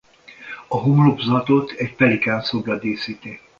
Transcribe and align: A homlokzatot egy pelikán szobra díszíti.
A 0.67 0.77
homlokzatot 0.77 1.71
egy 1.71 1.95
pelikán 1.95 2.41
szobra 2.41 2.79
díszíti. 2.79 3.39